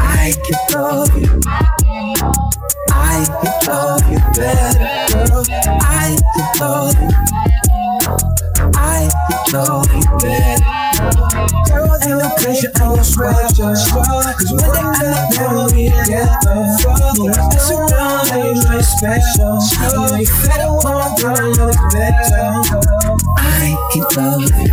I 0.00 0.32
could 0.44 0.74
love 0.74 1.10
you. 1.16 1.40
I 2.90 3.24
could 3.40 3.68
love 3.68 4.02
you 4.10 4.18
better, 4.36 4.86
girl. 5.12 5.44
I 5.50 6.16
could 6.34 6.60
love 6.60 6.96
you. 7.00 7.10
I 8.74 9.08
could 9.28 9.52
love 9.54 9.90
you 9.94 10.02
better. 10.18 10.64
Girl, 11.68 11.96
you 12.06 12.16
a 12.20 12.30
pleasure 12.38 12.72
and 12.80 13.00
a 13.00 13.04
sweater. 13.04 13.44
Cause 14.34 14.52
one 14.52 14.72
day 14.72 14.80
I'll 14.82 15.30
never 15.30 15.70
be 15.72 15.90
together 15.90 17.87
special. 18.88 19.60
You 19.60 20.18
you 20.18 20.32
better 20.48 20.72
want, 20.72 21.20
girl, 21.20 21.50
look 21.52 21.76
better. 21.92 22.48
I 23.36 23.76
can 23.92 24.04
love 24.16 24.40
you. 24.40 24.72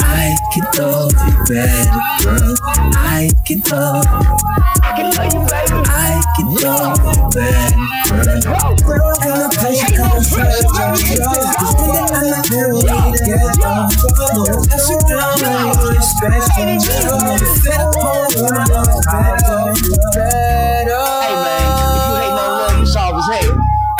I 0.00 0.36
can 0.52 0.64
love 0.78 1.12
you 1.14 1.34
better, 1.46 1.98
girl. 2.24 2.56
I 2.96 3.30
can 3.44 3.60
love 3.70 4.04
you. 4.04 5.46
I 5.86 6.22
can 6.36 6.46
love 6.54 6.98
you, 6.98 7.22
better, 7.30 7.78
girl. 8.08 8.76
Girl, 8.82 9.12
ain't 9.22 9.38
no 9.38 9.48
pressure 9.50 10.02
on 10.02 10.10
your 10.10 10.22
sweater. 10.22 10.62
Cause 10.66 11.22
one 11.62 11.76
day 11.78 12.02
I 12.10 12.34
know 12.50 12.66
we'll 12.68 12.82
be 12.82 13.18
together. 13.18 13.74
Mess 14.68 14.88
around, 14.90 15.42
ain't 15.42 15.62
nothing 15.78 16.02
special. 16.02 16.66
You 16.66 16.80
you 17.38 17.52
better 17.64 17.88
want, 17.94 18.34
girl, 18.34 18.66
look. 18.66 19.04
Better. 19.06 19.37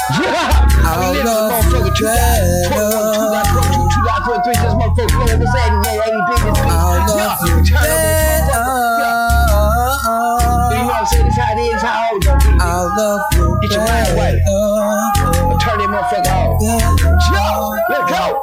We 0.08 0.24
live 0.24 1.20
in 1.20 1.26
love 1.26 1.52
motherfucker 1.68 1.84
you 1.84 1.92
2021, 1.92 3.44
2023, 3.44 4.56
this 4.56 4.72
motherfucker 4.72 5.12
blowing 5.12 5.40
this 5.40 5.52
head 5.52 5.68
and 5.68 5.84
they 5.84 6.00
ain't 6.00 6.24
big 6.28 6.48
as 6.48 6.56
me. 6.64 6.68
I 6.68 7.04
love 7.12 7.44
you 7.44 7.60
Turn 7.68 7.76
up 7.76 8.00
this 8.00 8.48
motherfucker. 8.48 9.28
You 10.72 10.80
know 10.80 10.88
what 10.88 10.96
I'm 10.96 11.04
saying? 11.06 11.28
This 11.28 11.36
how 11.36 11.52
it 11.52 11.60
is, 11.60 11.82
how 11.82 12.08
old 12.12 12.22
don't 12.22 12.40
be. 12.40 12.48
I 12.56 12.88
love 12.96 13.20
you 13.36 13.58
Get 13.60 13.70
your 13.72 13.84
mind 13.84 14.16
right. 14.16 14.40
better. 14.48 15.60
Turn 15.60 15.76
that 15.76 15.88
motherfucker 15.92 16.32
off. 16.32 16.56
Yo, 16.64 17.76
let's 17.92 18.08
go. 18.08 18.40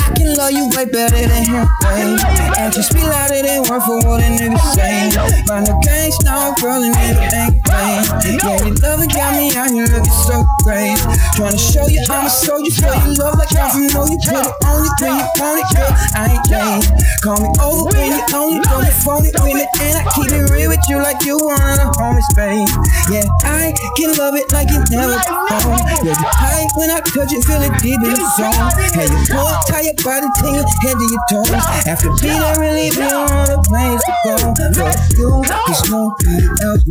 I 0.00 0.16
can 0.16 0.32
love 0.34 0.52
you 0.52 0.64
way 0.72 0.84
better 0.86 1.28
than 1.28 1.44
him, 1.44 1.68
babe. 1.82 2.55
And 2.66 2.74
you 2.74 2.82
speak 2.82 3.06
louder 3.06 3.46
than 3.46 3.62
word 3.70 3.78
for 3.86 3.94
what 4.02 4.18
a 4.18 4.26
nigga 4.26 4.58
say. 4.74 5.06
Run 5.46 5.62
the 5.62 5.78
gangs, 5.86 6.18
no 6.26 6.50
girl, 6.58 6.82
and 6.82 6.90
nigga 6.98 7.22
ain't 7.30 7.62
playing. 7.62 8.02
Yeah, 8.42 8.58
your 8.58 8.74
lover 8.82 9.06
got 9.06 9.38
me 9.38 9.54
out 9.54 9.70
here 9.70 9.86
looking 9.86 10.18
so 10.26 10.42
great. 10.66 10.98
Tryna 11.38 11.62
show 11.62 11.86
you 11.86 12.02
I'm 12.10 12.26
a 12.26 12.30
soldier 12.30 12.74
for 12.74 12.90
your 12.90 13.22
love 13.22 13.38
like 13.38 13.54
I 13.54 13.70
don't 13.70 13.86
know 13.94 14.10
you. 14.10 14.18
Put 14.18 14.42
it 14.42 14.50
on 14.66 14.82
you 14.82 14.90
when 14.98 15.14
you 15.14 15.26
want 15.38 15.62
it, 15.62 15.68
girl. 15.78 15.92
I 16.18 16.26
ain't 16.26 16.42
late. 16.50 16.90
Call 17.22 17.38
me 17.38 17.46
over 17.62 17.86
when 17.94 18.10
you 18.10 18.22
own 18.34 18.58
it, 18.58 18.66
on 18.66 18.82
the 18.82 18.90
phone 18.98 19.22
it 19.22 19.38
with 19.46 19.62
it, 19.62 19.70
and 19.86 19.94
I 19.94 20.04
keep 20.10 20.34
it 20.34 20.50
real 20.50 20.66
with 20.66 20.82
you 20.90 20.98
like 20.98 21.22
you 21.22 21.38
one 21.38 21.62
of 21.62 21.78
the 21.78 21.86
homies, 21.94 22.26
babe. 22.34 22.66
Yeah, 23.14 23.30
I 23.46 23.70
can 23.94 24.10
love 24.18 24.34
it 24.34 24.50
like 24.50 24.74
you 24.74 24.82
never 24.90 25.14
before. 25.22 25.78
Yeah, 26.02 26.18
you 26.18 26.28
tight 26.34 26.70
when 26.74 26.90
I 26.90 26.98
touch 26.98 27.30
it, 27.30 27.46
feel 27.46 27.62
it 27.62 27.78
deep 27.78 28.02
in 28.02 28.10
the 28.10 28.26
soul. 28.34 28.50
Hey, 28.90 29.06
you 29.06 29.22
pull 29.30 29.54
it 29.54 29.62
tight, 29.70 29.86
your 29.86 29.94
body 30.02 30.26
tingle, 30.42 30.66
head 30.82 30.98
to 30.98 31.06
your 31.06 31.22
toes. 31.30 31.54
After 31.86 32.10
I 32.10 32.55
really 32.58 32.90
be 32.90 33.02
on 33.02 33.46
the 33.46 33.58
place 33.68 34.02
to 34.04 34.12
go. 34.24 34.36
For 34.36 34.92
you, 35.16 35.44
there's 35.44 35.82
nobody 35.88 36.46
else 36.64 36.82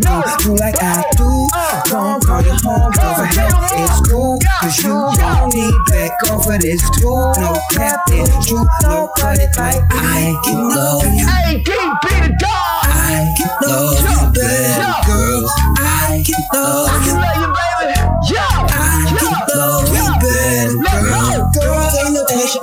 do 0.44 0.52
you 0.52 0.56
like 0.58 0.78
I 0.82 1.04
do. 1.18 1.28
Uh. 1.54 1.82
Don't 1.90 2.24
call 2.24 2.42
your 2.42 2.58
home 2.62 2.92
for 2.94 3.26
help, 3.26 3.74
it's 3.74 3.98
cool. 4.10 4.40
Cause 4.62 4.78
you 4.84 4.94
don't 5.18 5.54
need 5.54 5.76
back 5.90 6.14
off 6.32 6.48
of 6.48 6.62
this 6.62 6.82
too. 6.98 7.14
No 7.42 7.58
cap, 7.72 8.02
it's 8.10 8.48
true. 8.48 8.66
No 8.84 9.10
cut 9.18 9.40
it 9.40 9.50
like 9.58 9.82
I 9.90 10.34
can 10.44 10.70
love 10.70 11.04
you. 11.04 11.26
Beat 11.56 11.66
the 11.66 12.36
dog. 12.40 12.86
I 12.86 13.34
can 13.38 13.52
love 13.62 14.02
you 14.02 14.22
better, 14.34 14.65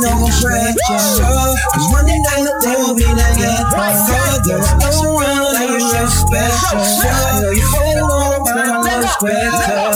no 0.01 0.11
no 0.19 0.27
pressure. 0.27 0.75
Cause 0.89 1.93
one 1.93 2.07
day 2.07 2.17
I 2.17 2.41
know 2.43 2.57
they 2.61 2.77
will 2.77 2.95
be 2.95 3.05
together. 3.05 3.69
Further, 3.73 4.61
go 4.81 5.19
around 5.19 5.53
you're 5.69 5.81
just 5.81 6.27
special. 6.27 6.79
I 6.79 7.41
know 7.41 7.51
you 7.51 7.67
better 7.73 8.05
want 8.05 8.47
to 8.47 8.63
much 8.83 9.21
better. 9.21 9.92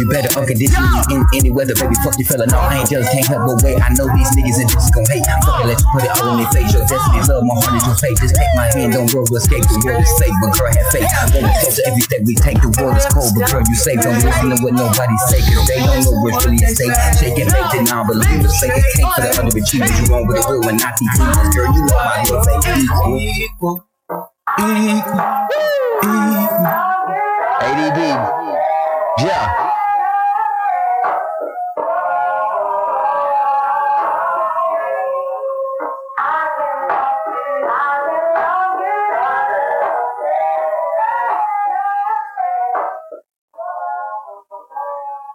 I 0.00 0.08
can 0.08 0.08
love 0.08 0.24
you 0.24 0.24
better 0.24 0.40
unconditionally 0.40 1.00
in 1.12 1.20
any 1.36 1.50
weather, 1.50 1.74
baby. 1.76 1.94
Fuck 2.00 2.16
you, 2.16 2.24
fella. 2.24 2.46
No, 2.48 2.56
I 2.56 2.80
ain't 2.80 2.88
jealous, 2.88 3.08
can't 3.12 3.26
help 3.28 3.44
but 3.44 3.60
wait. 3.60 3.76
I 3.76 3.92
know 3.92 4.08
these 4.16 4.32
niggas 4.32 4.60
and 4.64 4.70
just 4.70 4.94
gon' 4.94 5.04
hate. 5.12 5.26
Fuck 5.44 5.60
it, 5.60 5.66
let 5.68 5.76
you 5.76 5.88
put 5.92 6.04
it 6.04 6.12
all 6.16 6.28
on 6.32 6.36
their 6.40 6.50
face. 6.56 6.72
Your 6.72 6.86
destiny, 6.88 7.20
love, 7.28 7.44
my 7.44 7.54
heart 7.60 7.76
is 7.76 7.84
your 7.84 7.98
fate. 8.00 8.16
Just 8.16 8.34
take 8.34 8.52
my 8.56 8.72
hand, 8.72 8.92
don't 8.96 9.10
grow, 9.12 9.24
escape. 9.28 9.60
The 9.60 9.76
world 9.84 10.00
is 10.00 10.08
safe, 10.16 10.32
but 10.40 10.56
girl, 10.56 10.72
have 10.72 10.88
faith. 10.88 11.10
Going 11.36 11.52
closer 11.60 11.82
every 11.84 12.00
step 12.00 12.20
we 12.24 12.34
take. 12.34 12.58
The 12.64 12.72
world 12.80 12.96
is 12.96 13.04
cold, 13.12 13.30
but 13.36 13.44
girl, 13.52 13.60
you 13.60 13.76
safe. 13.76 14.00
Don't 14.00 14.16
listen 14.24 14.48
to 14.48 14.56
what 14.64 14.72
nobody 14.72 15.16
say, 15.28 15.40
cause 15.44 15.68
they 15.68 15.80
don't 15.84 16.00
know 16.00 16.16
what's 16.24 16.40
really 16.48 16.64
at 16.64 16.72
stake. 16.72 16.96
Shaking 17.20 17.50
faith 17.52 17.72
and 17.76 17.84
non-believers. 17.84 18.54
Say 18.56 18.72
it 18.72 18.84
can't 18.96 19.12
for 19.12 19.20
the 19.20 19.30
underachievers. 19.36 19.92
You 20.00 20.04
wrong 20.08 20.24
with 20.24 20.40
the 20.40 20.44
real 20.48 20.64
and 20.64 20.80
not 20.80 20.96
these 20.96 21.12
demons. 21.12 21.52
Girl, 21.52 21.68
you 21.76 21.84
know 21.84 22.00
my 22.00 22.24
love 22.24 22.48
ain't 22.48 22.64
equal. 22.64 23.20
Equal, 23.20 23.76
equal, 24.80 25.28
equal. 25.28 25.28
ADB. 27.60 28.00
Yeah. 29.20 29.69